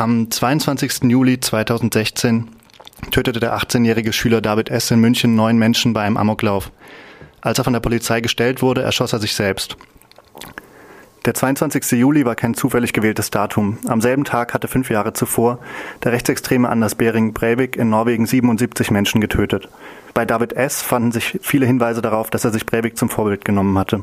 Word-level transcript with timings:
Am 0.00 0.30
22. 0.30 1.10
Juli 1.10 1.40
2016 1.40 2.48
tötete 3.10 3.38
der 3.38 3.54
18-jährige 3.54 4.14
Schüler 4.14 4.40
David 4.40 4.70
S. 4.70 4.90
in 4.90 4.98
München 4.98 5.34
neun 5.34 5.58
Menschen 5.58 5.92
bei 5.92 6.00
einem 6.00 6.16
Amoklauf. 6.16 6.72
Als 7.42 7.58
er 7.58 7.64
von 7.64 7.74
der 7.74 7.80
Polizei 7.80 8.22
gestellt 8.22 8.62
wurde, 8.62 8.80
erschoss 8.80 9.12
er 9.12 9.18
sich 9.18 9.34
selbst. 9.34 9.76
Der 11.26 11.34
22. 11.34 11.98
Juli 12.00 12.24
war 12.24 12.34
kein 12.34 12.54
zufällig 12.54 12.94
gewähltes 12.94 13.28
Datum. 13.30 13.76
Am 13.88 14.00
selben 14.00 14.24
Tag 14.24 14.54
hatte 14.54 14.68
fünf 14.68 14.88
Jahre 14.88 15.12
zuvor 15.12 15.58
der 16.02 16.12
rechtsextreme 16.12 16.70
Anders 16.70 16.94
Behring 16.94 17.34
Breivik 17.34 17.76
in 17.76 17.90
Norwegen 17.90 18.24
77 18.24 18.90
Menschen 18.90 19.20
getötet. 19.20 19.68
Bei 20.14 20.24
David 20.24 20.54
S. 20.54 20.80
fanden 20.80 21.12
sich 21.12 21.38
viele 21.42 21.66
Hinweise 21.66 22.00
darauf, 22.00 22.30
dass 22.30 22.46
er 22.46 22.52
sich 22.52 22.64
Breivik 22.64 22.96
zum 22.96 23.10
Vorbild 23.10 23.44
genommen 23.44 23.76
hatte. 23.76 24.02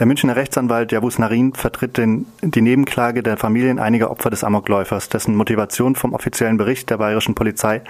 Der 0.00 0.06
Münchner 0.06 0.34
Rechtsanwalt 0.34 0.90
Javus 0.90 1.20
Narin 1.20 1.54
vertritt 1.54 1.98
den, 1.98 2.26
die 2.42 2.62
Nebenklage 2.62 3.22
der 3.22 3.36
Familien 3.36 3.78
einiger 3.78 4.10
Opfer 4.10 4.28
des 4.28 4.42
Amokläufers, 4.42 5.08
dessen 5.08 5.36
Motivation 5.36 5.94
vom 5.94 6.14
offiziellen 6.14 6.56
Bericht 6.56 6.90
der 6.90 6.98
bayerischen 6.98 7.36
Polizei 7.36 7.80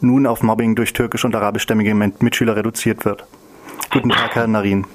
nun 0.00 0.26
auf 0.26 0.42
Mobbing 0.42 0.74
durch 0.74 0.92
türkisch- 0.92 1.24
und 1.24 1.34
arabischstämmige 1.34 1.94
Mitschüler 1.94 2.56
reduziert 2.56 3.06
wird. 3.06 3.24
Guten 3.90 4.10
Tag, 4.10 4.34
Herr 4.34 4.46
Narin. 4.46 4.86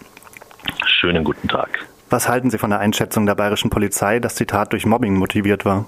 Schönen 0.86 1.24
guten 1.24 1.48
Tag. 1.48 1.70
Was 2.12 2.30
halten 2.30 2.52
Sie 2.52 2.60
von 2.60 2.70
der 2.70 2.80
Einschätzung 2.80 3.26
der 3.26 3.34
bayerischen 3.34 3.72
Polizei, 3.72 4.20
dass 4.20 4.36
die 4.36 4.46
Tat 4.46 4.72
durch 4.72 4.86
Mobbing 4.86 5.16
motiviert 5.16 5.66
war? 5.66 5.86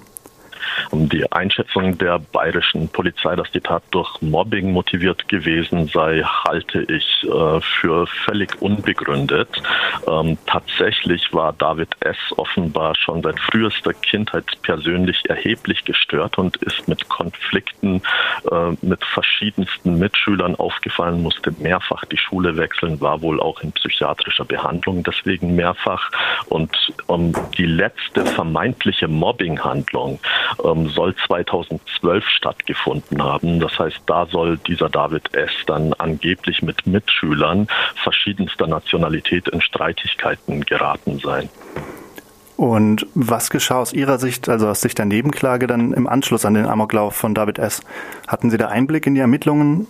Die 0.92 1.30
Einschätzung 1.32 1.96
der 1.98 2.18
bayerischen 2.18 2.88
Polizei, 2.88 3.36
dass 3.36 3.50
die 3.50 3.60
Tat 3.60 3.82
durch 3.90 4.20
Mobbing 4.22 4.72
motiviert 4.72 5.28
gewesen 5.28 5.88
sei, 5.88 6.22
halte 6.22 6.82
ich 6.82 7.24
äh, 7.24 7.60
für 7.60 8.06
völlig 8.06 8.60
unbegründet. 8.60 9.48
Ähm, 10.06 10.38
tatsächlich 10.46 11.32
war 11.32 11.52
David 11.52 11.90
S. 12.00 12.16
offenbar 12.36 12.94
schon 12.96 13.22
seit 13.22 13.38
frühester 13.40 13.92
Kindheit 13.92 14.44
persönlich 14.62 15.22
erheblich 15.28 15.84
gestört 15.84 16.38
und 16.38 16.56
ist 16.58 16.86
mit 16.88 17.08
Konflikten 17.08 18.02
äh, 18.50 18.72
mit 18.82 19.04
verschiedensten 19.04 19.98
Mitschülern 19.98 20.54
aufgefallen, 20.56 21.22
musste 21.22 21.52
mehrfach 21.58 22.04
die 22.06 22.18
Schule 22.18 22.56
wechseln, 22.56 23.00
war 23.00 23.22
wohl 23.22 23.40
auch 23.40 23.60
in 23.60 23.72
psychiatrischer 23.72 24.44
Behandlung 24.44 25.02
deswegen 25.02 25.54
mehrfach. 25.54 26.10
Und 26.48 26.76
um, 27.06 27.32
die 27.56 27.66
letzte 27.66 28.24
vermeintliche 28.24 29.08
Mobbinghandlung 29.08 30.18
ähm, 30.62 30.88
soll 30.88 31.14
2012 31.26 32.24
stattgefunden 32.28 33.22
haben. 33.22 33.60
Das 33.60 33.78
heißt, 33.78 34.02
da 34.06 34.26
soll 34.26 34.58
dieser 34.58 34.88
David 34.88 35.34
S. 35.34 35.50
dann 35.66 35.92
angeblich 35.94 36.62
mit 36.62 36.86
Mitschülern 36.86 37.66
verschiedenster 38.02 38.66
Nationalität 38.66 39.48
in 39.48 39.60
Streitigkeiten 39.60 40.64
geraten 40.64 41.18
sein. 41.18 41.48
Und 42.56 43.06
was 43.14 43.50
geschah 43.50 43.80
aus 43.80 43.92
Ihrer 43.92 44.18
Sicht, 44.18 44.48
also 44.48 44.68
aus 44.68 44.80
Sicht 44.80 44.98
der 44.98 45.06
Nebenklage, 45.06 45.66
dann 45.66 45.92
im 45.92 46.06
Anschluss 46.06 46.44
an 46.44 46.54
den 46.54 46.66
Amoklauf 46.66 47.16
von 47.16 47.34
David 47.34 47.58
S.? 47.58 47.82
Hatten 48.28 48.50
Sie 48.50 48.56
da 48.56 48.68
Einblick 48.68 49.06
in 49.06 49.14
die 49.14 49.20
Ermittlungen? 49.20 49.88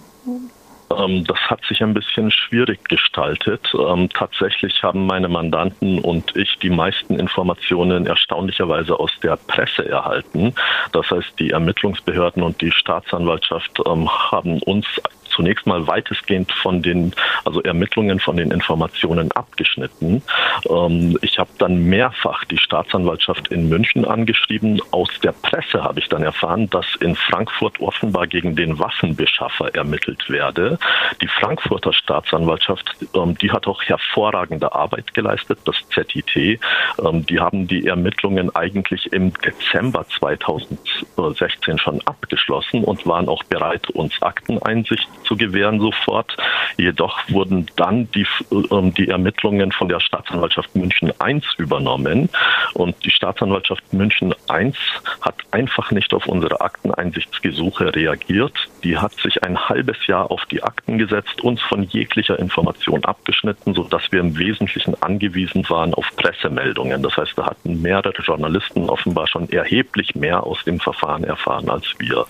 Ähm, 0.99 1.25
das 1.25 1.39
hat 1.51 1.65
sich 1.65 1.83
ein 1.83 1.95
bisschen 1.95 2.31
schwierig 2.31 2.89
gestaltet. 2.89 3.73
Ähm, 3.75 4.09
tatsächlich 4.11 4.83
haben 4.83 5.07
meine 5.07 5.29
Mandanten 5.29 5.99
und 5.99 6.37
ich 6.37 6.59
die 6.59 6.71
meisten 6.71 7.19
Informationen 7.19 8.07
erstaunlicherweise 8.07 8.99
aus 8.99 9.13
der 9.23 9.37
Presse 9.37 9.89
erhalten. 9.89 10.55
Das 10.93 11.11
heißt, 11.11 11.39
die 11.39 11.51
Ermittlungsbehörden 11.51 12.43
und 12.43 12.61
die 12.61 12.73
Staatsanwaltschaft 12.73 13.81
ähm, 13.87 14.09
haben 14.09 14.61
uns 14.63 14.87
zunächst 15.35 15.67
mal 15.67 15.87
weitestgehend 15.87 16.53
von 16.53 16.83
den 16.83 17.15
also 17.45 17.63
Ermittlungen 17.63 18.21
von 18.21 18.37
den 18.37 18.51
Informationen 18.51 19.33
abgeschnitten. 19.33 20.23
Ähm, 20.69 21.19
ich 21.23 21.39
habe 21.39 21.51
dann 21.59 21.85
mehrfach 21.85 22.45
die 22.45 22.59
Staatsanwaltschaft 22.59 23.49
in 23.49 23.69
München 23.69 24.05
angeschrieben. 24.05 24.81
Aus 24.91 25.09
der 25.23 25.33
Presse 25.33 25.83
habe 25.83 26.01
ich 26.01 26.09
dann 26.09 26.23
erfahren, 26.23 26.69
dass 26.71 26.87
in 27.01 27.17
Frankfurt 27.17 27.81
offenbar 27.81 28.27
gegen 28.27 28.57
den 28.57 28.79
Waffenbeschaffer 28.79 29.75
ermittelt 29.75 30.29
werde. 30.29 30.79
Die 31.21 31.29
Frankfurter 31.29 31.93
Staatsanwaltschaft, 31.93 32.97
ähm, 33.15 33.37
die 33.39 33.51
hat 33.51 33.67
auch 33.67 33.83
hervorragende 33.83 34.75
Arbeit 34.75 35.15
geleistet, 35.15 35.59
das 35.65 35.77
ZIT. 35.91 36.37
Ähm, 36.37 37.27
die 37.27 37.41
haben 37.41 37.67
die 37.67 37.87
Ermittlungen 37.87 38.55
eigentlich 38.55 39.13
im 39.13 39.33
Dezember 39.35 40.07
2016 40.19 41.79
schon 41.79 42.01
abgeschlossen 42.07 42.85
und 42.85 43.07
waren 43.07 43.29
auch 43.29 43.43
bereit, 43.45 43.91
uns 43.91 44.21
Akteneinsicht 44.23 45.09
zu 45.25 45.37
gewähren 45.37 45.81
sofort. 45.81 46.37
Jedoch 46.77 47.19
wurden 47.29 47.67
dann 47.77 48.11
die, 48.13 48.27
äh, 48.51 48.91
die 48.97 49.09
Ermittlungen 49.09 49.73
von 49.73 49.89
der 49.89 50.01
Staatsanwaltschaft 50.01 50.75
München 50.75 51.13
I 51.23 51.41
übernommen 51.59 52.29
und 52.75 52.97
die 53.05 53.11
Staatsanwaltschaft 53.11 53.93
München 53.93 54.35
I 54.51 54.73
hat 55.21 55.37
einfach 55.51 55.91
nicht 55.91 56.13
auf 56.15 56.27
unsere 56.27 56.61
Akteneinsichtsgesuche 56.61 57.95
reagiert. 57.95 58.55
Die 58.83 58.99
hat 58.99 59.13
sich 59.15 59.43
ein 59.43 59.59
halbes 59.69 60.07
Jahr 60.07 60.31
auf 60.31 60.45
die 60.47 60.63
Akten 60.63 60.99
gesetzt, 60.99 61.41
uns 61.43 61.61
von 61.63 61.85
jeglicher 61.85 62.39
Information 62.39 63.05
abgeschnitten, 63.05 63.75
sodass 63.75 64.11
wir 64.13 64.21
im 64.21 64.39
Wesentlichen 64.39 65.01
angewiesen 65.03 65.69
waren 65.69 65.95
auf 65.95 66.07
Pressemeldungen. 66.17 67.03
Das 67.03 67.17
heißt, 67.17 67.33
da 67.37 67.47
hatten 67.47 67.81
mehrere 67.83 68.23
Journalisten 68.23 68.89
offenbar 68.89 69.27
schon 69.27 69.49
erheblich 69.51 70.15
mehr 70.15 70.45
aus 70.45 70.63
dem 70.65 70.81
Verfahren 70.81 71.25
erfahren 71.25 71.69
als 71.71 71.95
wir. 71.99 72.27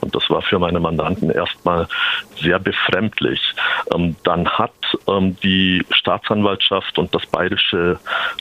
Und 0.00 0.14
das 0.14 0.28
war 0.30 0.42
für 0.42 0.58
meine 0.58 0.80
Mandanten 0.80 1.30
erstmal 1.30 1.88
sehr 2.40 2.58
befremdlich. 2.58 3.40
Ähm, 3.94 4.16
dann 4.24 4.48
hat 4.48 4.72
ähm, 5.06 5.36
die 5.42 5.84
Staatsanwaltschaft 5.90 6.98
und 6.98 7.14
das 7.14 7.26
Bayerische 7.26 7.98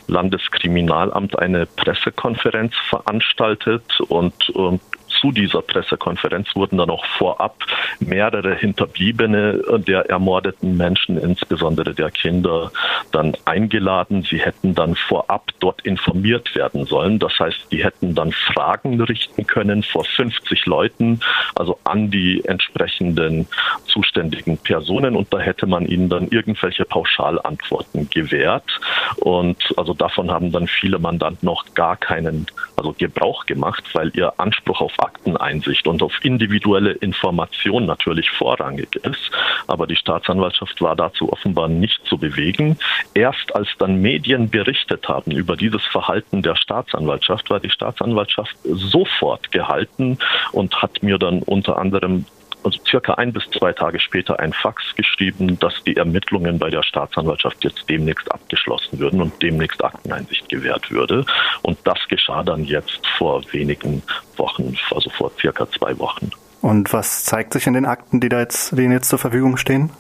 Landeskriminalamt 0.07 1.37
eine 1.37 1.65
Pressekonferenz 1.65 2.73
veranstaltet 2.89 3.99
und 4.01 4.33
ähm, 4.55 4.79
zu 5.09 5.31
dieser 5.31 5.61
Pressekonferenz 5.61 6.55
wurden 6.55 6.77
dann 6.77 6.89
auch 6.89 7.05
vorab 7.17 7.57
mehrere 7.99 8.55
Hinterbliebene 8.55 9.61
der 9.85 10.09
ermordeten 10.09 10.77
Menschen, 10.77 11.17
insbesondere 11.17 11.93
der 11.93 12.11
Kinder, 12.11 12.71
dann 13.11 13.35
eingeladen. 13.45 14.23
Sie 14.23 14.39
hätten 14.39 14.75
dann 14.75 14.95
vorab 14.95 15.51
dort 15.59 15.81
informiert 15.81 16.55
werden 16.55 16.85
sollen. 16.85 17.19
Das 17.19 17.37
heißt, 17.39 17.67
die 17.71 17.83
hätten 17.83 18.15
dann 18.15 18.31
Fragen 18.31 19.01
richten 19.01 19.45
können 19.45 19.83
vor 19.83 20.05
50 20.05 20.65
Leuten, 20.65 21.19
also 21.55 21.79
an 21.83 22.11
die 22.11 22.43
entsprechenden 22.45 23.47
zuständigen 23.89 24.57
Personen 24.57 25.15
und 25.15 25.33
da 25.33 25.39
hätte 25.39 25.67
man 25.67 25.85
ihnen 25.85 26.09
dann 26.09 26.27
irgendwelche 26.29 26.85
Pauschalantworten 26.85 28.09
gewährt. 28.09 28.79
Und 29.17 29.57
also 29.77 29.93
davon 29.93 30.31
haben 30.31 30.51
dann 30.51 30.67
viele 30.67 30.99
Mandanten 30.99 31.45
noch 31.45 31.65
gar 31.73 31.97
keinen 31.97 32.47
also 32.75 32.95
Gebrauch 32.97 33.45
gemacht, 33.45 33.83
weil 33.93 34.11
ihr 34.15 34.33
Anspruch 34.37 34.81
auf 34.81 34.93
Akteneinsicht 34.99 35.87
und 35.87 36.01
auf 36.01 36.13
individuelle 36.23 36.91
Information 36.91 37.85
natürlich 37.85 38.29
vorrangig 38.31 38.95
ist. 38.95 39.31
Aber 39.67 39.85
die 39.85 39.95
Staatsanwaltschaft 39.95 40.81
war 40.81 40.95
dazu 40.95 41.31
offenbar 41.31 41.67
nicht 41.67 42.05
zu 42.05 42.17
bewegen. 42.17 42.77
Erst 43.13 43.53
als 43.55 43.67
dann 43.77 44.01
Medien 44.01 44.49
berichtet 44.49 45.07
haben 45.09 45.31
über 45.31 45.57
dieses 45.57 45.83
Verhalten 45.85 46.41
der 46.41 46.55
Staatsanwaltschaft, 46.55 47.49
war 47.49 47.59
die 47.59 47.69
Staatsanwaltschaft 47.69 48.55
sofort 48.63 49.51
gehalten 49.51 50.17
und 50.51 50.81
hat 50.81 51.03
mir 51.03 51.17
dann 51.17 51.41
unter 51.43 51.77
anderem 51.77 52.25
also 52.63 52.79
circa 52.85 53.13
ein 53.15 53.33
bis 53.33 53.43
zwei 53.51 53.73
Tage 53.73 53.99
später 53.99 54.39
ein 54.39 54.53
Fax 54.53 54.83
geschrieben, 54.95 55.57
dass 55.59 55.73
die 55.85 55.95
Ermittlungen 55.95 56.59
bei 56.59 56.69
der 56.69 56.83
Staatsanwaltschaft 56.83 57.63
jetzt 57.63 57.89
demnächst 57.89 58.31
abgeschlossen 58.31 58.99
würden 58.99 59.21
und 59.21 59.41
demnächst 59.41 59.83
Akteneinsicht 59.83 60.49
gewährt 60.49 60.91
würde. 60.91 61.25
Und 61.61 61.77
das 61.83 61.99
geschah 62.09 62.43
dann 62.43 62.65
jetzt 62.65 63.05
vor 63.17 63.41
wenigen 63.51 64.03
Wochen, 64.37 64.75
also 64.91 65.09
vor 65.09 65.31
circa 65.39 65.69
zwei 65.71 65.97
Wochen. 65.99 66.31
Und 66.61 66.91
was 66.91 67.23
zeigt 67.23 67.53
sich 67.53 67.67
in 67.67 67.73
den 67.73 67.85
Akten, 67.85 68.19
die 68.19 68.29
da 68.29 68.39
jetzt, 68.39 68.77
die 68.77 68.83
Ihnen 68.83 68.91
jetzt 68.91 69.09
zur 69.09 69.19
Verfügung 69.19 69.57
stehen? 69.57 69.91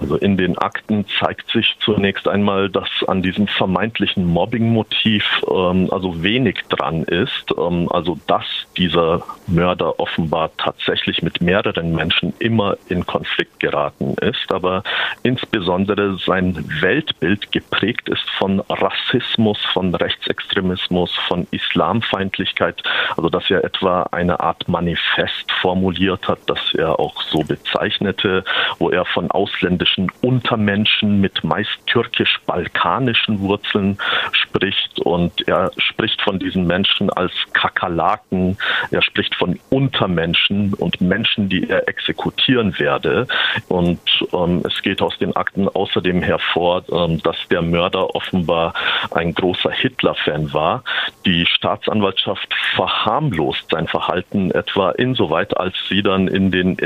Also 0.00 0.16
in 0.16 0.36
den 0.36 0.58
Akten 0.58 1.04
zeigt 1.20 1.50
sich 1.50 1.76
zunächst 1.80 2.26
einmal, 2.26 2.68
dass 2.68 2.88
an 3.06 3.22
diesem 3.22 3.46
vermeintlichen 3.46 4.26
Mobbing-Motiv 4.26 5.24
ähm, 5.48 5.88
also 5.92 6.22
wenig 6.22 6.62
dran 6.68 7.04
ist. 7.04 7.54
Ähm, 7.56 7.88
also 7.90 8.18
dass 8.26 8.44
dieser 8.76 9.22
Mörder 9.46 10.00
offenbar 10.00 10.50
tatsächlich 10.56 11.22
mit 11.22 11.40
mehreren 11.40 11.94
Menschen 11.94 12.32
immer 12.38 12.76
in 12.88 13.06
Konflikt 13.06 13.60
geraten 13.60 14.14
ist, 14.20 14.52
aber 14.52 14.82
insbesondere 15.22 16.18
sein 16.18 16.64
Weltbild 16.80 17.52
geprägt 17.52 18.08
ist 18.08 18.28
von 18.38 18.60
Rassismus, 18.68 19.58
von 19.72 19.94
Rechtsextremismus, 19.94 21.12
von 21.28 21.46
Islamfeindlichkeit. 21.50 22.82
Also 23.16 23.28
dass 23.28 23.48
er 23.50 23.62
etwa 23.64 24.04
eine 24.10 24.40
Art 24.40 24.68
Manifest 24.68 25.52
formuliert 25.60 26.26
hat, 26.26 26.38
das 26.46 26.58
er 26.74 26.98
auch 26.98 27.22
so 27.22 27.40
bezeichnete, 27.40 28.44
wo 28.78 28.90
er 28.90 29.04
von 29.04 29.30
Ausländern 29.30 29.83
außerirdischen 29.84 30.10
Untermenschen 30.22 31.20
mit 31.20 31.44
meist 31.44 31.78
türkisch-balkanischen 31.86 33.40
Wurzeln 33.40 33.98
spricht. 34.32 35.00
Und 35.00 35.46
er 35.46 35.70
spricht 35.78 36.20
von 36.22 36.38
diesen 36.38 36.66
Menschen 36.66 37.10
als 37.10 37.32
Kakerlaken, 37.52 38.56
er 38.90 39.02
spricht 39.02 39.34
von 39.34 39.58
Untermenschen 39.70 40.74
und 40.74 41.00
Menschen, 41.00 41.48
die 41.48 41.68
er 41.68 41.88
exekutieren 41.88 42.78
werde. 42.78 43.26
Und 43.68 44.00
ähm, 44.32 44.62
es 44.64 44.80
geht 44.82 45.02
aus 45.02 45.18
den 45.18 45.34
Akten 45.36 45.68
außerdem 45.68 46.22
hervor, 46.22 46.84
ähm, 46.90 47.20
dass 47.22 47.36
der 47.50 47.62
Mörder 47.62 48.14
offenbar 48.14 48.74
ein 49.10 49.34
großer 49.34 49.70
Hitler-Fan 49.70 50.52
war. 50.52 50.82
Die 51.26 51.46
Staatsanwaltschaft 51.46 52.52
verharmlost 52.74 53.70
sein 53.70 53.86
Verhalten 53.86 54.50
etwa 54.50 54.90
insoweit, 54.90 55.56
als 55.56 55.74
sie 55.88 56.02
dann 56.02 56.28
in 56.28 56.50
den 56.50 56.76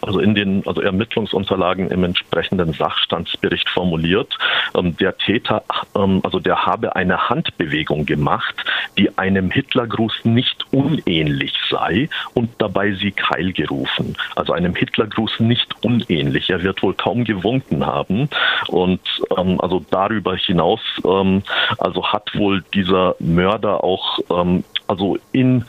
also 0.00 0.20
in 0.20 0.34
den 0.34 0.66
also 0.66 0.80
Ermittlungsunterlagen 0.80 1.90
im 1.90 2.04
entsprechenden 2.04 2.72
Sachstandsbericht 2.72 3.68
formuliert, 3.68 4.36
ähm, 4.74 4.96
der 4.96 5.16
Täter, 5.16 5.62
ähm, 5.94 6.20
also 6.22 6.38
der 6.38 6.66
habe 6.66 6.96
eine 6.96 7.28
Handbewegung 7.28 8.06
gemacht, 8.06 8.54
die 8.98 9.16
einem 9.18 9.50
Hitlergruß 9.50 10.24
nicht 10.24 10.64
unähnlich 10.72 11.54
sei 11.70 12.08
und 12.34 12.50
dabei 12.58 12.92
sie 12.92 13.12
Keil 13.12 13.52
gerufen. 13.52 14.16
Also 14.36 14.52
einem 14.52 14.74
Hitlergruß 14.74 15.40
nicht 15.40 15.74
unähnlich. 15.84 16.50
Er 16.50 16.62
wird 16.62 16.82
wohl 16.82 16.94
kaum 16.94 17.24
gewunken 17.24 17.86
haben 17.86 18.28
und 18.68 19.00
ähm, 19.36 19.60
also 19.60 19.84
darüber 19.90 20.36
hinaus 20.36 20.80
ähm, 21.04 21.42
also 21.78 22.06
hat 22.06 22.34
wohl 22.34 22.62
dieser 22.74 23.16
Mörder 23.18 23.84
auch 23.84 24.18
ähm, 24.30 24.64
also 24.92 25.16
in 25.32 25.64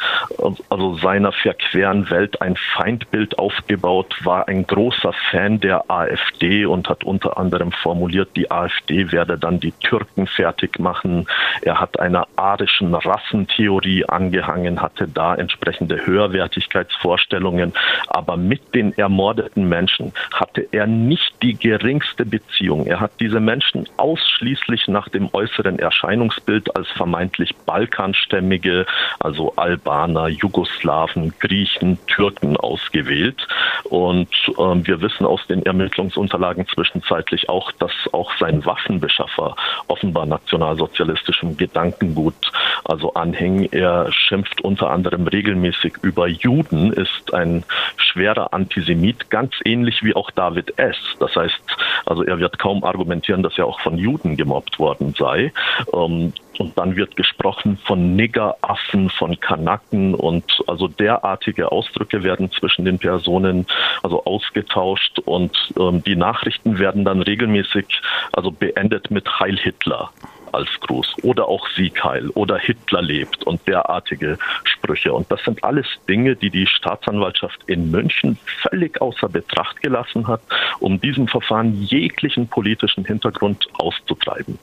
also 0.70 0.96
seiner 0.98 1.31
verqueren 1.31 2.10
Welt 2.10 2.42
ein 2.42 2.58
Feindbild 2.58 3.40
aufgebaut, 3.40 4.14
war 4.24 4.50
ein 4.50 4.68
großer 4.68 5.14
Fan 5.31 5.62
der 5.62 5.90
AfD 5.90 6.66
und 6.66 6.90
hat 6.90 7.06
unter 7.06 7.38
anderem 7.38 7.72
formuliert, 7.72 8.31
die 8.36 8.52
AfD 8.52 9.14
werde 9.14 9.38
dann 9.38 9.62
die 9.62 9.72
Türken 9.72 10.28
fertig 10.28 10.78
machen. 10.78 11.25
Er 11.62 11.80
hat 11.80 12.00
einer 12.02 12.28
arischen 12.36 12.94
Rassentheorie 12.94 14.04
angehangen, 14.06 14.81
hatte 14.81 15.08
da 15.08 15.36
entsprechende 15.36 16.06
Höherwertigkeitsvorstellungen, 16.06 17.72
aber 18.08 18.36
mit 18.36 18.76
den 18.76 18.92
ermordeten 18.98 19.69
Menschen 19.69 20.12
hatte 20.34 20.68
er 20.72 20.86
nicht 20.86 21.42
die 21.42 21.54
geringste 21.54 22.26
Beziehung. 22.26 22.88
Er 22.88 23.00
hat 23.00 23.12
diese 23.22 23.40
Menschen 23.40 23.88
ausschließlich 23.96 24.90
nach 24.90 25.08
dem 25.08 25.30
äußeren 25.31 25.80
Erscheinungsbild 25.80 26.76
als 26.76 26.90
vermeintlich 26.90 27.56
balkanstämmige 27.66 28.86
also 29.19 29.54
Albaner, 29.56 30.27
Jugoslawen, 30.27 31.33
Griechen, 31.39 31.98
Türken 32.07 32.57
ausgewählt. 32.57 33.48
Und 33.86 34.30
ähm, 34.57 34.86
wir 34.86 35.01
wissen 35.01 35.25
aus 35.25 35.45
den 35.48 35.63
Ermittlungsunterlagen 35.63 36.68
zwischenzeitlich 36.68 37.50
auch, 37.50 37.71
dass 37.74 37.92
auch 38.12 38.31
sein 38.39 38.65
Waffenbeschaffer 38.65 39.56
offenbar 39.88 40.25
nationalsozialistischem 40.25 41.57
Gedankengut 41.57 42.51
also 42.86 43.13
anhängen. 43.13 43.68
Er 43.71 44.12
schimpft 44.12 44.62
unter 44.62 44.92
anderem 44.92 45.27
regelmäßig 45.27 45.95
über 46.01 46.27
Juden, 46.27 46.94
ist 46.94 47.33
ein 47.33 47.63
schwerer 47.98 48.54
Antisemit, 48.54 49.30
ganz 49.30 49.54
ähnlich 49.66 50.04
wie 50.04 50.16
auch 50.16 50.31
David 50.31 50.77
S. 50.77 50.98
Das 51.19 51.36
heißt, 51.36 51.62
also 52.06 52.24
er 52.24 52.39
wird 52.39 52.59
kaum 52.59 52.83
argumentieren, 52.83 53.44
dass 53.44 53.57
er 53.57 53.66
auch 53.66 53.80
von 53.81 53.98
Juden 53.98 54.38
gemobbt 54.38 54.80
worden 54.80 55.13
sei. 55.18 55.51
Ähm, 55.94 56.33
und 56.60 56.78
dann 56.78 56.96
wird 56.96 57.16
gesprochen 57.16 57.78
von 57.86 58.16
Niggeraffen, 58.16 59.10
von 59.10 59.40
Kanaken. 59.40 60.14
Und 60.14 60.46
also 60.68 60.88
derartige 60.88 61.72
Ausdrücke 61.72 62.24
werden 62.24 62.52
zwischen 62.52 62.86
den 62.86 63.00
Personen 63.00 63.66
also 64.02 64.24
ausgetauscht. 64.26 65.20
Und 65.20 65.56
ähm, 65.80 66.04
die 66.04 66.16
Nachrichten 66.16 66.80
werden 66.80 67.06
dann 67.06 67.22
regelmäßig 67.22 68.02
also 68.32 68.52
beendet 68.52 69.12
mit 69.12 69.28
Heil 69.40 69.58
Hitler 69.58 70.12
als 70.52 70.70
Gruß. 70.82 71.16
Oder 71.24 71.48
auch 71.48 71.68
Sieg 71.70 72.04
Heil. 72.04 72.30
Oder 72.30 72.58
Hitler 72.58 73.02
lebt. 73.02 73.44
Und 73.44 73.68
derartige 73.68 74.38
Sprüche. 74.64 75.14
Und 75.14 75.32
das 75.32 75.44
sind 75.44 75.64
alles 75.64 75.88
Dinge, 76.08 76.36
die 76.36 76.50
die 76.50 76.68
Staatsanwaltschaft 76.68 77.60
in 77.68 77.90
München 77.90 78.38
völlig 78.62 79.02
außer 79.02 79.30
Betracht 79.30 79.82
gelassen 79.82 80.28
hat, 80.28 80.42
um 80.80 81.02
diesem 81.02 81.28
Verfahren 81.28 81.82
jeglichen 81.82 82.48
politischen 82.48 83.06
Hintergrund 83.06 83.68
auszutreiben. 83.74 84.60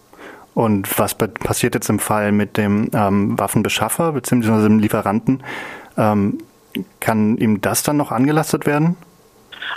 Und 0.54 0.98
was 0.98 1.14
passiert 1.14 1.74
jetzt 1.74 1.88
im 1.88 1.98
Fall 1.98 2.32
mit 2.32 2.56
dem 2.56 2.90
ähm, 2.92 3.38
Waffenbeschaffer 3.38 4.12
bzw. 4.12 4.62
dem 4.62 4.78
Lieferanten? 4.78 5.42
Ähm, 5.96 6.38
kann 7.00 7.36
ihm 7.36 7.60
das 7.60 7.82
dann 7.82 7.96
noch 7.96 8.12
angelastet 8.12 8.66
werden? 8.66 8.96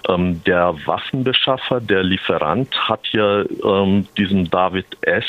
Ähm, 0.10 0.44
der 0.44 0.76
Waffenbeschaffer, 0.86 1.82
der 1.82 2.04
Lieferant 2.04 2.74
hat 2.90 3.08
ja 3.12 3.42
ähm, 3.42 4.08
diesem 4.18 4.50
David 4.50 4.86
S. 5.02 5.26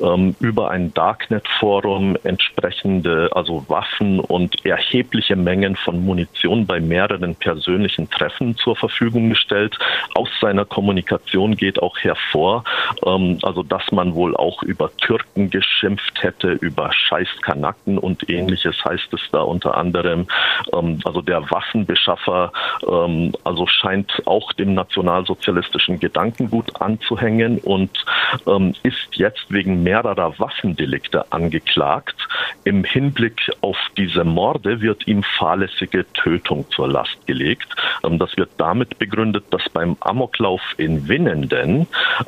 Ähm, 0.00 0.34
über 0.40 0.70
ein 0.70 0.92
Darknet-Forum 0.94 2.16
entsprechende, 2.24 3.30
also 3.32 3.64
Waffen 3.68 4.20
und 4.20 4.64
erhebliche 4.64 5.36
Mengen 5.36 5.76
von 5.76 6.04
Munition 6.04 6.66
bei 6.66 6.80
mehreren 6.80 7.34
persönlichen 7.34 8.08
Treffen 8.10 8.56
zur 8.56 8.76
Verfügung 8.76 9.30
gestellt. 9.30 9.78
Aus 10.14 10.28
seiner 10.40 10.64
Kommunikation 10.64 11.56
geht 11.56 11.82
auch 11.82 11.98
hervor, 11.98 12.64
ähm, 13.04 13.38
also 13.42 13.62
dass 13.62 13.90
man 13.92 14.14
wohl 14.14 14.36
auch 14.36 14.62
über 14.62 14.90
Türken 14.98 15.50
geschimpft 15.50 16.22
hätte, 16.22 16.52
über 16.52 16.92
Scheißkanaken 16.92 17.98
und 17.98 18.28
ähnliches 18.28 18.76
heißt 18.84 19.12
es 19.12 19.20
da 19.30 19.42
unter 19.42 19.76
anderem. 19.76 20.26
Ähm, 20.72 21.00
also 21.04 21.22
der 21.22 21.50
Waffenbeschaffer, 21.50 22.52
ähm, 22.86 23.32
also 23.44 23.66
scheint 23.66 23.91
auch 24.24 24.52
dem 24.52 24.74
nationalsozialistischen 24.74 26.00
Gedankengut 26.00 26.80
anzuhängen 26.80 27.58
und 27.58 27.90
ähm, 28.46 28.74
ist 28.82 29.08
jetzt 29.12 29.46
wegen 29.48 29.82
mehrerer 29.82 30.38
Waffendelikte 30.38 31.30
angeklagt. 31.30 32.16
Im 32.64 32.84
Hinblick 32.84 33.50
auf 33.60 33.76
diese 33.96 34.24
Morde 34.24 34.80
wird 34.80 35.06
ihm 35.06 35.22
fahrlässige 35.22 36.06
Tötung 36.12 36.64
zur 36.70 36.88
Last 36.88 37.26
gelegt. 37.26 37.74
Ähm, 38.04 38.18
das 38.18 38.36
wird 38.36 38.50
damit 38.58 38.98
begründet, 38.98 39.44
dass 39.50 39.68
beim 39.70 39.96
Amoklauf 40.00 40.62
in 40.76 41.08
Winnenden 41.08 41.86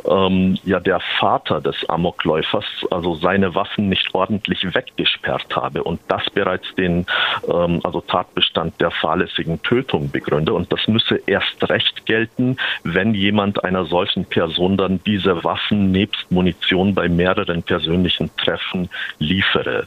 ähm, 0.09 0.59
ja 0.65 0.81
der 0.81 1.01
Vater 1.19 1.61
des 1.61 1.89
Amokläufers 1.89 2.65
also 2.91 3.15
seine 3.15 3.55
Waffen 3.55 3.89
nicht 3.89 4.15
ordentlich 4.15 4.75
weggesperrt 4.75 5.55
habe 5.55 5.83
und 5.83 6.01
das 6.09 6.29
bereits 6.31 6.67
den 6.77 7.07
ähm, 7.49 7.81
also 7.83 8.01
Tatbestand 8.01 8.81
der 8.81 8.91
fahrlässigen 8.91 9.63
Tötung 9.63 10.11
begründe 10.11 10.53
und 10.53 10.73
das 10.73 10.87
müsse 10.89 11.21
erst 11.27 11.54
erst 11.55 11.71
recht 11.71 12.07
gelten, 12.07 12.57
wenn 12.83 13.15
jemand 13.15 13.65
einer 13.65 13.85
solchen 13.87 14.25
Person 14.25 14.77
dann 14.77 15.01
diese 15.05 15.45
Waffen 15.45 15.93
nebst 15.93 16.31
Munition 16.31 16.95
bei 16.95 17.09
mehreren 17.09 17.63
persönlichen 17.63 18.31
Treffen 18.37 18.89
liefere. 19.19 19.87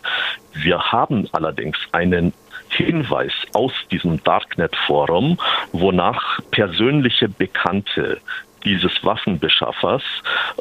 Wir 0.54 0.80
haben 0.80 1.28
allerdings 1.32 1.78
einen 1.92 2.34
Hinweis 2.70 3.34
aus 3.54 3.72
diesem 3.92 4.22
Darknet-Forum, 4.24 5.38
wonach 5.72 6.40
persönliche 6.52 7.30
Bekannte 7.30 8.20
dieses 8.66 8.92
Waffenbeschaffers, 9.04 10.04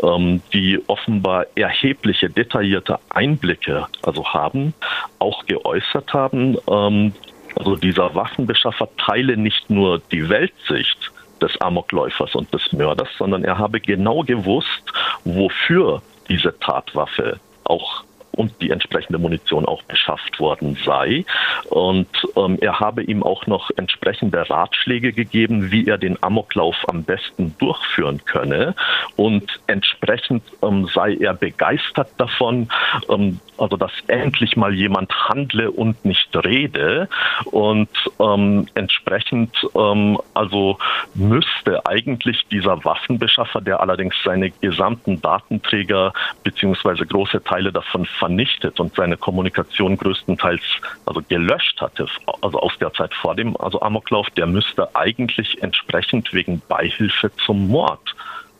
ähm, 0.03 0.41
die 0.53 0.81
offenbar 0.87 1.47
erhebliche 1.57 2.31
detaillierte 2.31 3.01
Einblicke 3.09 3.87
also 4.03 4.25
haben, 4.25 4.75
auch 5.19 5.45
geäußert 5.47 6.13
haben, 6.13 6.57
ähm, 6.71 7.13
also 7.57 7.75
dieser 7.77 8.15
Waffenbeschaffer 8.15 8.89
teile 8.99 9.37
nicht 9.37 9.69
nur 9.71 10.01
die 10.13 10.29
Weltsicht 10.29 11.11
des 11.41 11.61
Amokläufers 11.61 12.35
und 12.35 12.53
des 12.53 12.73
Mörders, 12.73 13.09
sondern 13.19 13.45
er 13.45 13.59
habe 13.59 13.81
genau 13.81 14.23
gewusst, 14.23 14.93
wofür 15.25 16.03
diese 16.29 16.59
Tatwaffe 16.59 17.41
auch 17.65 18.05
und 18.37 18.61
die 18.61 18.71
entsprechende 18.71 19.19
Munition 19.19 19.67
auch 19.67 19.83
beschafft 19.83 20.39
worden 20.39 20.79
sei. 20.85 21.25
Und 21.71 22.09
ähm, 22.37 22.59
er 22.61 22.79
habe 22.81 23.03
ihm 23.03 23.23
auch 23.23 23.47
noch 23.47 23.71
entsprechende 23.77 24.49
Ratschläge 24.49 25.13
gegeben, 25.13 25.71
wie 25.71 25.87
er 25.87 25.99
den 25.99 26.23
Amoklauf 26.23 26.77
am 26.89 27.03
besten 27.03 27.55
durchführen 27.59 28.25
könne. 28.25 28.75
Und 29.17 29.61
entsprechend 29.67 30.43
ähm, 30.63 30.87
sei 30.95 31.17
er 31.17 31.35
begeistert 31.35 32.11
davon, 32.19 32.69
ähm, 33.09 33.41
also 33.59 33.77
dass 33.77 33.93
endlich 34.09 34.57
mal 34.57 34.75
jemand 34.75 35.13
handle 35.29 35.71
und 35.71 36.05
nicht 36.05 36.29
rede. 36.45 37.09
Und 37.47 37.89
ähm, 38.21 38.67
entsprechend 38.75 39.57
ähm, 39.75 40.19
also 40.35 40.79
müsste 41.15 41.85
eigentlich 41.87 42.47
dieser 42.51 42.85
Waffenbeschaffer, 42.85 43.61
der 43.61 43.81
allerdings 43.81 44.15
seine 44.25 44.51
gesamten 44.51 45.21
Datenträger 45.23 46.13
beziehungsweise 46.45 47.07
große 47.07 47.43
Teile 47.43 47.73
davon 47.73 48.05
vernichtet 48.27 48.81
und 48.81 48.95
seine 48.97 49.17
Kommunikation 49.17 49.97
größtenteils 49.97 50.63
also 51.07 51.23
gelöscht 51.29 51.81
hatte, 51.81 52.07
also 52.43 52.59
aus 52.59 52.73
der 52.81 52.93
Zeit 52.93 53.15
vor 53.15 53.37
dem 53.37 53.57
also 53.59 53.81
Amoklauf, 53.81 54.29
der 54.31 54.47
müsste 54.47 54.95
eigentlich 54.97 55.63
entsprechend 55.63 56.33
wegen 56.33 56.61
Beihilfe 56.69 57.31
zum 57.47 57.69
Mord 57.69 58.17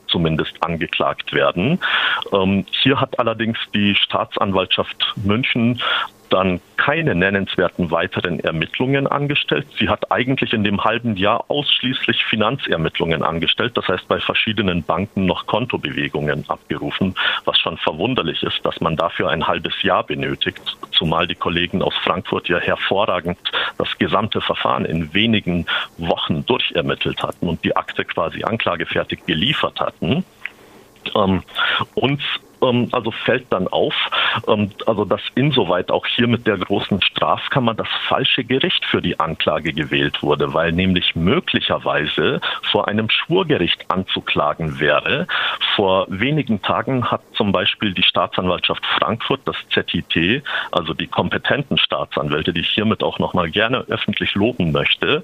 zumindest 0.07 0.55
angeklagt 0.63 1.33
werden. 1.33 1.81
Ähm, 2.33 2.65
hier 2.71 3.01
hat 3.01 3.19
allerdings 3.19 3.59
die 3.75 3.97
Staatsanwaltschaft 3.97 5.15
München 5.17 5.83
dann 6.31 6.61
keine 6.77 7.15
nennenswerten 7.15 7.91
weiteren 7.91 8.41
Ermittlungen 8.41 9.07
angestellt. 9.07 9.67
Sie 9.79 9.89
hat 9.89 10.11
eigentlich 10.11 10.53
in 10.53 10.65
dem 10.65 10.85
halben 10.85 11.17
Jahr 11.17 11.45
ausschließlich 11.49 12.25
Finanzermittlungen 12.25 13.23
angestellt, 13.23 13.77
das 13.77 13.89
heißt 13.89 14.09
bei 14.09 14.21
verschiedenen 14.21 14.83
Banken 14.83 15.27
noch 15.27 15.47
Kontobewegungen 15.47 16.45
abgerufen, 16.49 17.15
was 17.45 17.59
schon 17.59 17.77
verwunderlich 17.79 18.43
ist, 18.43 18.61
dass 18.65 18.81
man 18.81 18.97
dafür 18.97 19.31
ein 19.31 19.47
halbes 19.47 19.83
Jahr 19.83 20.05
benötigt, 20.05 20.61
zumal 20.93 21.27
die 21.27 21.35
Kollegen 21.35 21.83
aus 21.83 21.95
Frankfurt 22.05 22.49
ja 22.49 22.59
hervorragend 22.59 23.39
das 23.79 23.97
gesamte 23.99 24.41
Verfahren 24.41 24.85
in 24.85 25.13
wenigen 25.15 25.67
Wochen 25.99 26.45
durchermittelt 26.47 27.23
hatten 27.23 27.49
und 27.49 27.65
die 27.65 27.75
Akte 27.77 28.05
quasi 28.05 28.45
anklagefertig 28.45 29.25
geliefert 29.27 29.81
hatten. 29.81 30.25
Ähm, 31.15 31.43
uns 31.95 32.21
ähm, 32.63 32.89
also 32.93 33.11
fällt 33.11 33.47
dann 33.51 33.69
auf, 33.69 33.95
also 34.47 35.05
dass 35.05 35.21
insoweit 35.35 35.91
auch 35.91 36.07
hier 36.07 36.27
mit 36.27 36.47
der 36.47 36.59
großen 36.59 37.01
Strafkammer 37.03 37.75
das 37.75 37.89
falsche 38.09 38.45
Gericht 38.45 38.85
für 38.85 39.01
die 39.01 39.19
Anklage 39.19 39.73
gewählt 39.73 40.23
wurde, 40.23 40.53
weil 40.53 40.73
nämlich 40.73 41.17
möglicherweise 41.17 42.41
vor 42.71 42.89
einem 42.89 43.09
Schwurgericht 43.11 43.91
anzuklagen 43.91 44.81
wäre. 44.81 45.27
Vor 45.75 46.07
wenigen 46.09 46.63
Tagen 46.63 47.11
hat 47.11 47.23
zum 47.35 47.53
Beispiel 47.53 47.93
die 47.93 48.03
Staatsanwaltschaft 48.03 48.85
Frankfurt, 48.99 49.41
das 49.45 49.57
ZIT, 49.71 50.43
also 50.73 50.95
die 50.95 51.07
kompetenten 51.07 51.79
Staatsanwälte, 51.79 52.53
die 52.53 52.61
ich 52.61 52.71
hiermit 52.71 53.03
auch 53.03 53.19
nochmal 53.19 53.51
gerne 53.51 53.85
öffentlich 53.89 54.35
loben 54.35 54.73
möchte, 54.73 55.23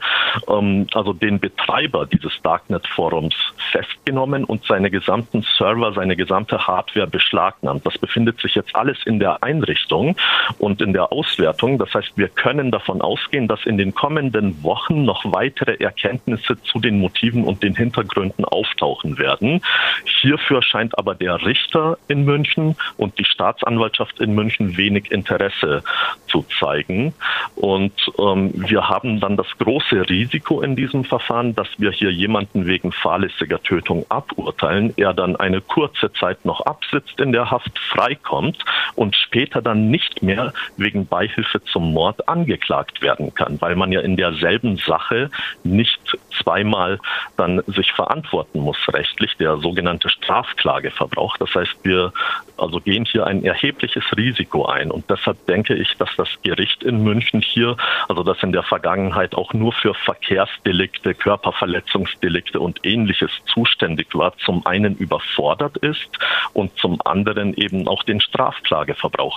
ähm, 0.48 0.86
also 0.94 1.12
den 1.12 1.40
Betreiber 1.40 2.06
dieses 2.06 2.32
Darknet-Forums 2.42 3.34
festgenommen 3.70 4.44
und 4.44 4.64
seine 4.64 4.90
gesamten 4.90 5.42
Server, 5.56 5.92
seine 5.92 6.16
gesamte 6.16 6.66
Hardware 6.66 7.06
beschlagnahmt. 7.06 7.84
Das 7.86 7.98
befindet 7.98 8.40
sich 8.40 8.54
jetzt 8.54 8.74
alles 8.74 8.98
in 9.06 9.18
der 9.18 9.42
Einrichtung 9.42 10.16
und 10.58 10.80
in 10.80 10.92
der 10.92 11.12
Auswertung. 11.12 11.78
Das 11.78 11.92
heißt, 11.94 12.12
wir 12.16 12.28
können 12.28 12.70
davon 12.70 13.00
ausgehen, 13.00 13.48
dass 13.48 13.64
in 13.64 13.78
den 13.78 13.94
kommenden 13.94 14.62
Wochen 14.62 15.04
noch 15.04 15.24
weitere 15.32 15.76
Erkenntnisse 15.76 16.60
zu 16.62 16.78
den 16.78 16.98
Motiven 16.98 17.44
und 17.44 17.62
den 17.62 17.74
Hintergründen 17.74 18.44
auftauchen 18.44 19.18
werden. 19.18 19.62
Hierfür 20.04 20.62
scheint 20.62 20.98
aber 20.98 21.14
der 21.14 21.44
Richter 21.44 21.98
in 22.08 22.24
München 22.24 22.76
und 22.96 23.18
die 23.18 23.24
Staatsanwaltschaft 23.24 24.20
in 24.20 24.34
München 24.34 24.76
wenig 24.76 25.10
Interesse 25.10 25.82
zu 26.26 26.44
zeigen. 26.58 27.14
Und 27.56 27.92
ähm, 28.18 28.52
wir 28.54 28.88
haben 28.88 29.20
dann 29.20 29.36
das 29.36 29.46
große 29.58 30.08
Risiko 30.08 30.62
in 30.62 30.76
diesem 30.76 31.04
Verfahren, 31.04 31.54
dass 31.54 31.68
wir 31.78 31.90
hier 31.90 32.10
jemanden 32.10 32.66
wegen 32.66 32.92
fahrlässiger 32.92 33.62
Tötung 33.62 34.06
aburteilen, 34.08 34.92
er 34.96 35.12
dann 35.12 35.36
eine 35.36 35.60
kurze 35.60 36.12
Zeit 36.12 36.44
noch 36.44 36.60
absitzt 36.62 37.20
in 37.20 37.32
der 37.32 37.50
Haft 37.50 37.78
freikommt 37.78 38.58
und 38.94 39.16
später 39.16 39.62
dann 39.62 39.90
nicht 39.90 40.22
mehr 40.22 40.52
wegen 40.76 41.06
Beihilfe 41.06 41.62
zum 41.64 41.92
Mord 41.92 42.28
angeklagt 42.28 43.02
werden 43.02 43.34
kann, 43.34 43.60
weil 43.60 43.76
man 43.76 43.92
ja 43.92 44.00
in 44.00 44.16
derselben 44.16 44.76
Sache 44.76 45.30
nicht 45.64 46.00
zweimal 46.42 46.98
dann 47.36 47.62
sich 47.66 47.92
verantworten 47.92 48.60
muss 48.60 48.78
rechtlich, 48.92 49.36
der 49.38 49.56
sogenannte 49.58 50.08
Strafklageverbrauch. 50.08 51.36
Das 51.38 51.54
heißt, 51.54 51.76
wir 51.82 52.12
also 52.56 52.80
gehen 52.80 53.04
hier 53.04 53.26
ein 53.26 53.44
erhebliches 53.44 54.04
Risiko 54.16 54.66
ein 54.66 54.90
und 54.90 55.08
deshalb 55.10 55.46
denke 55.46 55.74
ich, 55.74 55.96
dass 55.96 56.10
das 56.16 56.28
Gericht 56.42 56.82
in 56.82 57.02
München 57.02 57.40
hier, 57.40 57.76
also 58.08 58.22
das 58.22 58.42
in 58.42 58.52
der 58.52 58.62
Vergangenheit 58.62 59.34
auch 59.34 59.52
nur 59.52 59.72
für 59.72 59.94
Verkehrsdelikte, 59.94 61.14
Körperverletzungsdelikte 61.14 62.60
und 62.60 62.80
ähnliches 62.84 63.30
zuständig 63.52 64.14
war, 64.14 64.36
zum 64.38 64.64
einen 64.66 64.96
überfordert 64.96 65.76
ist 65.78 66.10
und 66.52 66.76
zum 66.78 67.00
anderen 67.04 67.54
eben 67.54 67.88
auch 67.88 68.02
den 68.02 68.20
Strafklageverbrauch 68.20 68.81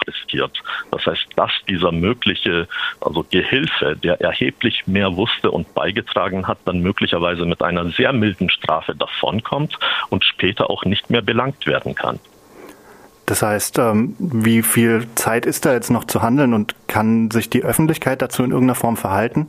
riskiert. 0.07 0.61
Das 0.91 1.05
heißt, 1.05 1.27
dass 1.35 1.51
dieser 1.67 1.91
mögliche, 1.91 2.67
also 3.01 3.25
Gehilfe, 3.29 3.95
der 3.95 4.21
erheblich 4.21 4.87
mehr 4.87 5.15
wusste 5.15 5.51
und 5.51 5.73
beigetragen 5.73 6.47
hat, 6.47 6.57
dann 6.65 6.81
möglicherweise 6.81 7.45
mit 7.45 7.61
einer 7.61 7.89
sehr 7.89 8.13
milden 8.13 8.49
Strafe 8.49 8.95
davonkommt 8.95 9.77
und 10.09 10.23
später 10.23 10.69
auch 10.69 10.85
nicht 10.85 11.09
mehr 11.09 11.21
belangt 11.21 11.65
werden 11.65 11.95
kann. 11.95 12.19
Das 13.25 13.41
heißt, 13.41 13.79
ähm, 13.79 14.15
wie 14.19 14.61
viel 14.61 15.07
Zeit 15.15 15.45
ist 15.45 15.65
da 15.65 15.73
jetzt 15.73 15.89
noch 15.89 16.03
zu 16.03 16.21
handeln 16.21 16.53
und 16.53 16.75
kann 16.87 17.31
sich 17.31 17.49
die 17.49 17.63
Öffentlichkeit 17.63 18.21
dazu 18.21 18.43
in 18.43 18.51
irgendeiner 18.51 18.75
Form 18.75 18.97
verhalten? 18.97 19.47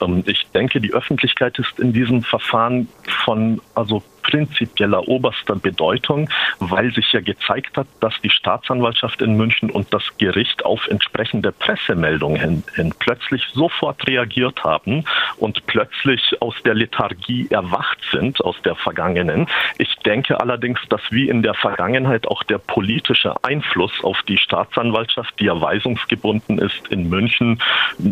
Ähm, 0.00 0.22
ich 0.26 0.46
denke, 0.54 0.80
die 0.80 0.94
Öffentlichkeit 0.94 1.58
ist 1.58 1.78
in 1.78 1.92
diesem 1.92 2.22
Verfahren 2.22 2.88
von 3.24 3.60
also 3.74 4.02
prinzipieller 4.22 5.06
oberster 5.08 5.56
Bedeutung, 5.56 6.28
weil 6.58 6.92
sich 6.92 7.12
ja 7.12 7.20
gezeigt 7.20 7.76
hat, 7.76 7.86
dass 8.00 8.14
die 8.22 8.30
Staatsanwaltschaft 8.30 9.22
in 9.22 9.36
München 9.36 9.70
und 9.70 9.92
das 9.92 10.02
Gericht 10.18 10.64
auf 10.64 10.86
entsprechende 10.88 11.52
Pressemeldungen 11.52 12.40
hin, 12.40 12.64
hin 12.74 12.94
plötzlich 12.98 13.44
sofort 13.52 14.06
reagiert 14.06 14.64
haben 14.64 15.04
und 15.36 15.66
plötzlich 15.66 16.40
aus 16.40 16.54
der 16.64 16.74
Lethargie 16.74 17.48
erwacht 17.50 17.98
sind, 18.10 18.40
aus 18.40 18.56
der 18.62 18.74
vergangenen. 18.74 19.46
Ich 19.78 19.94
denke 19.96 20.40
allerdings, 20.40 20.80
dass 20.88 21.00
wie 21.10 21.28
in 21.28 21.42
der 21.42 21.54
Vergangenheit 21.54 22.26
auch 22.28 22.42
der 22.42 22.58
politische 22.58 23.34
Einfluss 23.44 23.92
auf 24.02 24.22
die 24.28 24.38
Staatsanwaltschaft, 24.38 25.38
die 25.38 25.44
ja 25.44 25.60
weisungsgebunden 25.60 26.58
ist 26.58 26.88
in 26.88 27.08
München, 27.08 27.60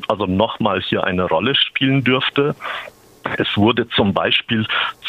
also 0.09 0.27
nochmal 0.27 0.81
hier 0.81 1.05
eine 1.05 1.25
Rolle 1.25 1.55
spielen 1.55 2.05
dürfte. 2.05 2.55
Es 3.37 3.57
wurde 3.57 3.89
zum 3.89 4.15
Beispiel 4.15 4.67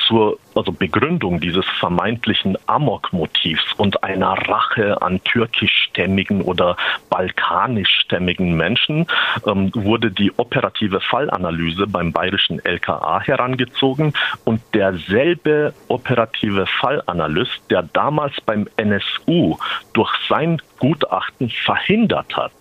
zur 0.08 0.38
also 0.56 0.72
Begründung 0.72 1.40
dieses 1.40 1.66
vermeintlichen 1.80 2.58
Amok-Motivs 2.68 3.64
und 3.78 4.04
einer 4.04 4.34
Rache 4.50 5.02
an 5.02 5.24
türkischstämmigen 5.24 6.42
oder 6.42 6.76
balkanischstämmigen 7.10 8.56
Menschen 8.56 9.08
ähm, 9.46 9.72
wurde 9.74 10.12
die 10.12 10.32
operative 10.38 11.00
Fallanalyse 11.00 11.88
beim 11.88 12.12
bayerischen 12.12 12.64
LKA 12.64 13.22
herangezogen 13.22 14.14
und 14.46 14.62
derselbe 14.74 15.74
operative 15.88 16.66
Fallanalyst, 16.66 17.62
der 17.70 17.84
damals 17.84 18.34
beim 18.42 18.68
NSU 18.78 19.58
durch 19.94 20.12
sein 20.28 20.62
Gutachten 20.80 21.50
verhindert 21.50 22.36
hat, 22.36 22.52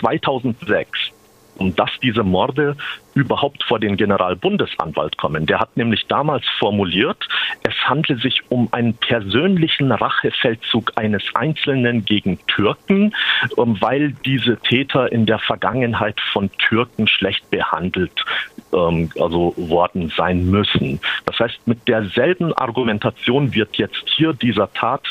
2006 0.00 1.12
um 1.58 1.74
dass 1.74 1.90
diese 2.02 2.22
Morde 2.22 2.76
überhaupt 3.14 3.62
vor 3.64 3.78
den 3.78 3.96
Generalbundesanwalt 3.96 5.18
kommen. 5.18 5.44
Der 5.46 5.60
hat 5.60 5.76
nämlich 5.76 6.06
damals 6.06 6.44
formuliert, 6.58 7.28
es 7.62 7.74
handle 7.84 8.16
sich 8.16 8.42
um 8.48 8.68
einen 8.72 8.94
persönlichen 8.94 9.92
Rachefeldzug 9.92 10.92
eines 10.96 11.22
Einzelnen 11.34 12.04
gegen 12.04 12.38
Türken, 12.46 13.14
ähm, 13.58 13.76
weil 13.80 14.12
diese 14.24 14.56
Täter 14.58 15.12
in 15.12 15.26
der 15.26 15.38
Vergangenheit 15.38 16.18
von 16.32 16.50
Türken 16.52 17.06
schlecht 17.06 17.50
behandelt 17.50 18.24
ähm, 18.72 19.10
also 19.20 19.54
worden 19.56 20.12
sein 20.16 20.50
müssen. 20.50 21.00
Das 21.26 21.38
heißt, 21.38 21.66
mit 21.66 21.86
derselben 21.88 22.52
Argumentation 22.54 23.54
wird 23.54 23.76
jetzt 23.76 24.04
hier 24.06 24.32
dieser 24.32 24.72
Tat 24.72 25.02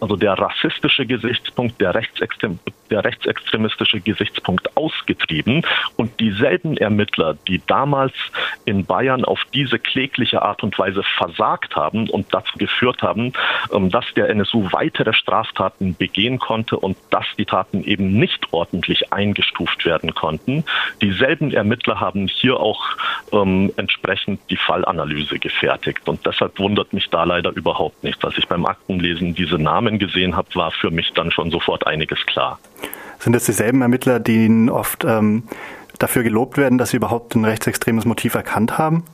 also 0.00 0.16
der 0.16 0.34
rassistische 0.34 1.06
Gesichtspunkt, 1.06 1.80
der, 1.80 1.94
rechtsextrem, 1.94 2.58
der 2.90 3.04
rechtsextremistische 3.04 4.00
Gesichtspunkt 4.00 4.76
ausgetrieben. 4.76 5.62
Und 5.96 6.20
dieselben 6.20 6.76
Ermittler, 6.76 7.36
die 7.48 7.60
damals 7.66 8.12
in 8.64 8.84
Bayern 8.84 9.24
auf 9.24 9.40
diese 9.54 9.78
klägliche 9.78 10.42
Art 10.42 10.62
und 10.62 10.78
Weise 10.78 11.02
versagt 11.16 11.76
haben 11.76 12.10
und 12.10 12.32
dazu 12.32 12.58
geführt 12.58 13.02
haben, 13.02 13.32
ähm, 13.72 13.90
dass 13.90 14.04
der 14.14 14.28
NSU 14.28 14.68
weitere 14.72 15.12
Straftaten 15.12 15.94
begehen 15.94 16.38
konnte 16.38 16.76
und 16.76 16.96
dass 17.10 17.26
die 17.38 17.44
Taten 17.44 17.84
eben 17.84 18.18
nicht 18.18 18.52
ordentlich 18.52 19.12
eingestuft 19.12 19.84
werden 19.84 20.14
konnten, 20.14 20.64
dieselben 21.00 21.52
Ermittler 21.52 22.00
haben 22.00 22.26
hier 22.28 22.58
auch 22.60 22.82
ähm, 23.32 23.72
entsprechend 23.76 24.40
die 24.50 24.56
Fallanalyse 24.56 25.38
gefertigt. 25.38 26.08
Und 26.08 26.26
deshalb 26.26 26.58
wundert 26.58 26.92
mich 26.92 27.08
da 27.10 27.24
leider 27.24 27.50
überhaupt 27.50 28.02
nichts. 28.04 28.24
Als 28.24 28.36
ich 28.38 28.46
beim 28.46 28.66
Aktenlesen 28.66 29.34
diese 29.34 29.58
Namen 29.58 29.76
Namen 29.76 29.98
gesehen 29.98 30.36
habe, 30.36 30.48
war 30.54 30.70
für 30.70 30.90
mich 30.90 31.12
dann 31.12 31.30
schon 31.30 31.50
sofort 31.50 31.86
einiges 31.86 32.24
klar. 32.26 32.58
Sind 33.18 33.32
das 33.32 33.44
dieselben 33.44 33.82
Ermittler, 33.82 34.20
die 34.20 34.70
oft 34.70 35.04
ähm, 35.04 35.44
dafür 35.98 36.22
gelobt 36.22 36.58
werden, 36.58 36.78
dass 36.78 36.90
sie 36.90 36.98
überhaupt 36.98 37.34
ein 37.34 37.44
rechtsextremes 37.44 38.04
Motiv 38.04 38.34
erkannt 38.34 38.78
haben? 38.78 39.04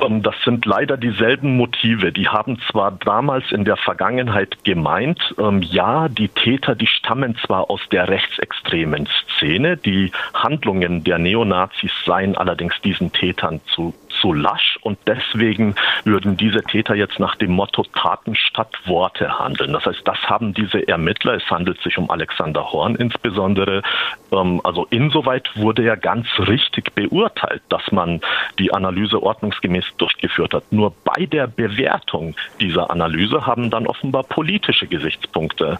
Ähm, 0.00 0.22
das 0.22 0.34
sind 0.44 0.64
leider 0.64 0.96
dieselben 0.96 1.56
Motive. 1.56 2.12
Die 2.12 2.28
haben 2.28 2.58
zwar 2.70 2.92
damals 2.92 3.52
in 3.52 3.64
der 3.64 3.76
Vergangenheit 3.76 4.64
gemeint, 4.64 5.34
ähm, 5.38 5.62
ja, 5.62 6.08
die 6.08 6.28
Täter, 6.28 6.74
die 6.74 6.86
stammen 6.86 7.36
zwar 7.44 7.70
aus 7.70 7.80
der 7.90 8.08
rechtsextremen 8.08 9.08
Szene, 9.36 9.76
die 9.76 10.12
Handlungen 10.32 11.04
der 11.04 11.18
Neonazis 11.18 11.92
seien 12.04 12.36
allerdings 12.36 12.74
diesen 12.82 13.12
Tätern 13.12 13.60
zu 13.74 13.94
zu 14.24 14.32
lasch 14.32 14.78
und 14.80 14.98
deswegen 15.06 15.74
würden 16.04 16.38
diese 16.38 16.62
Täter 16.62 16.94
jetzt 16.94 17.18
nach 17.18 17.36
dem 17.36 17.50
Motto 17.50 17.82
Taten 17.82 18.34
statt 18.34 18.74
Worte 18.86 19.38
handeln. 19.38 19.74
Das 19.74 19.84
heißt, 19.84 20.00
das 20.06 20.16
haben 20.30 20.54
diese 20.54 20.88
Ermittler, 20.88 21.34
es 21.34 21.50
handelt 21.50 21.78
sich 21.82 21.98
um 21.98 22.10
Alexander 22.10 22.72
Horn 22.72 22.94
insbesondere, 22.94 23.82
ähm, 24.32 24.62
also 24.64 24.86
insoweit 24.88 25.50
wurde 25.56 25.84
ja 25.84 25.94
ganz 25.94 26.26
richtig 26.38 26.94
beurteilt, 26.94 27.62
dass 27.68 27.92
man 27.92 28.22
die 28.58 28.72
Analyse 28.72 29.22
ordnungsgemäß 29.22 29.84
durchgeführt 29.98 30.54
hat. 30.54 30.72
Nur 30.72 30.94
bei 31.04 31.26
der 31.26 31.46
Bewertung 31.46 32.34
dieser 32.60 32.90
Analyse 32.90 33.46
haben 33.46 33.68
dann 33.68 33.86
offenbar 33.86 34.22
politische 34.22 34.86
Gesichtspunkte 34.86 35.78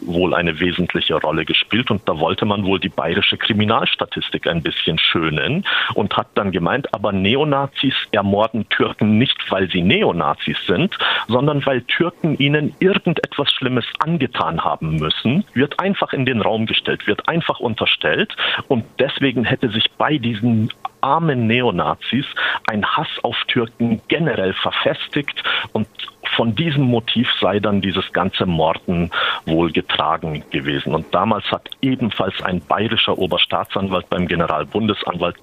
wohl 0.00 0.32
eine 0.32 0.58
wesentliche 0.60 1.16
Rolle 1.16 1.44
gespielt 1.44 1.90
und 1.90 2.08
da 2.08 2.18
wollte 2.18 2.46
man 2.46 2.64
wohl 2.64 2.80
die 2.80 2.88
bayerische 2.88 3.36
Kriminalstatistik 3.36 4.46
ein 4.46 4.62
bisschen 4.62 4.98
schönen 4.98 5.66
und 5.92 6.16
hat 6.16 6.28
dann 6.36 6.52
gemeint, 6.52 6.94
aber 6.94 7.12
Neonazis 7.12 7.81
ermorden 8.12 8.68
Türken 8.68 9.18
nicht, 9.18 9.38
weil 9.50 9.70
sie 9.70 9.82
Neonazis 9.82 10.56
sind, 10.66 10.96
sondern 11.28 11.64
weil 11.66 11.82
Türken 11.82 12.36
ihnen 12.38 12.74
irgendetwas 12.78 13.50
Schlimmes 13.52 13.86
angetan 13.98 14.62
haben 14.62 14.96
müssen, 14.96 15.44
wird 15.54 15.78
einfach 15.80 16.12
in 16.12 16.26
den 16.26 16.40
Raum 16.40 16.66
gestellt, 16.66 17.06
wird 17.06 17.28
einfach 17.28 17.60
unterstellt. 17.60 18.36
Und 18.68 18.84
deswegen 18.98 19.44
hätte 19.44 19.70
sich 19.70 19.90
bei 19.98 20.18
diesen 20.18 20.70
armen 21.00 21.46
Neonazis 21.46 22.26
ein 22.70 22.84
Hass 22.84 23.08
auf 23.22 23.36
Türken 23.48 24.00
generell 24.08 24.52
verfestigt 24.54 25.42
und 25.72 25.88
von 26.36 26.54
diesem 26.54 26.84
Motiv 26.84 27.28
sei 27.40 27.60
dann 27.60 27.80
dieses 27.80 28.12
ganze 28.12 28.46
Morden 28.46 29.10
wohl 29.46 29.70
getragen 29.72 30.44
gewesen. 30.50 30.94
Und 30.94 31.14
damals 31.14 31.44
hat 31.50 31.68
ebenfalls 31.80 32.42
ein 32.42 32.60
bayerischer 32.60 33.18
Oberstaatsanwalt 33.18 34.08
beim 34.08 34.26
Generalbundesanwalt 34.26 35.36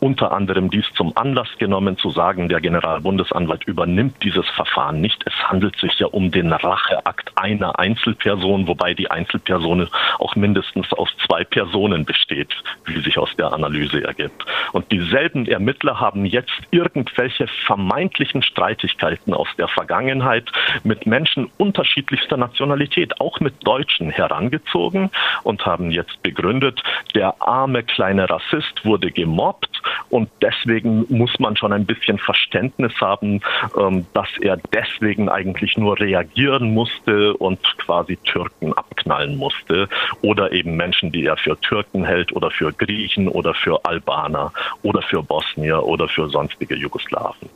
unter 0.00 0.32
anderem 0.32 0.70
dies 0.70 0.86
zum 0.96 1.16
Anlass 1.16 1.48
genommen, 1.58 1.98
zu 1.98 2.10
sagen, 2.10 2.48
der 2.48 2.60
Generalbundesanwalt 2.60 3.64
übernimmt 3.64 4.22
dieses 4.22 4.48
Verfahren 4.50 5.00
nicht. 5.00 5.22
Es 5.26 5.34
handelt 5.48 5.76
sich 5.76 5.98
ja 5.98 6.06
um 6.06 6.30
den 6.30 6.52
Racheakt 6.52 7.32
einer 7.36 7.78
Einzelperson, 7.78 8.68
wobei 8.68 8.94
die 8.94 9.10
Einzelperson 9.10 9.88
auch 10.18 10.36
mindestens 10.36 10.92
aus 10.92 11.08
zwei 11.26 11.44
Personen 11.44 12.04
besteht, 12.04 12.54
wie 12.84 13.00
sich 13.00 13.18
aus 13.18 13.34
der 13.36 13.52
Analyse 13.52 14.04
ergibt. 14.04 14.44
Und 14.72 14.90
dieselben 14.92 15.46
Ermittler 15.46 15.98
haben 16.00 16.24
jetzt 16.24 16.60
irgendwelche 16.70 17.48
vermeintlichen 17.66 18.42
Streitigkeiten 18.42 19.34
aus 19.34 19.48
der 19.58 19.68
Vergangenheit 19.68 20.27
Vergangenheit 20.28 20.50
mit 20.84 21.06
Menschen 21.06 21.50
unterschiedlichster 21.56 22.36
Nationalität, 22.36 23.20
auch 23.20 23.40
mit 23.40 23.54
Deutschen 23.66 24.10
herangezogen 24.10 25.10
und 25.42 25.64
haben 25.64 25.90
jetzt 25.90 26.22
begründet, 26.22 26.82
der 27.14 27.34
arme 27.40 27.82
kleine 27.82 28.28
Rassist 28.28 28.84
wurde 28.84 29.10
gemobbt 29.10 29.82
und 30.10 30.28
deswegen 30.42 31.06
muss 31.08 31.38
man 31.38 31.56
schon 31.56 31.72
ein 31.72 31.86
bisschen 31.86 32.18
Verständnis 32.18 32.92
haben, 33.00 33.40
ähm, 33.78 34.06
dass 34.14 34.28
er 34.40 34.58
deswegen 34.72 35.28
eigentlich 35.28 35.76
nur 35.76 35.98
reagieren 35.98 36.74
musste 36.74 37.34
und 37.34 37.60
quasi 37.78 38.16
Türken 38.16 38.72
abknallen 38.72 39.36
musste 39.36 39.88
oder 40.22 40.52
eben 40.52 40.76
Menschen, 40.76 41.12
die 41.12 41.26
er 41.26 41.36
für 41.36 41.58
Türken 41.60 42.04
hält 42.04 42.32
oder 42.32 42.50
für 42.50 42.72
Griechen 42.72 43.28
oder 43.28 43.54
für 43.54 43.84
Albaner 43.84 44.52
oder 44.82 45.02
für 45.02 45.22
Bosnier 45.22 45.82
oder 45.82 46.08
für 46.08 46.28
sonstige 46.28 46.74
Jugoslawen. 46.74 47.48